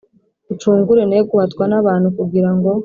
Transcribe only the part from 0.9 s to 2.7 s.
ne guhatwa n abantu kugira